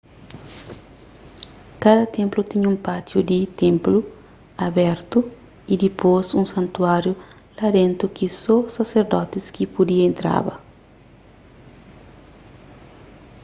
kada 1.83 2.05
ténplu 2.17 2.39
tinha 2.51 2.67
un 2.73 2.79
pátiu 2.87 3.19
di 3.29 3.39
ténplu 3.63 3.97
abertu 4.67 5.19
y 5.73 5.73
dipôs 5.83 6.25
un 6.39 6.45
santuáriu 6.53 7.13
la 7.59 7.67
dentu 7.77 8.05
ki 8.17 8.27
só 8.41 8.55
saserdotis 8.75 9.45
ki 9.55 9.63
pudia 9.75 10.03
entraba 10.11 10.53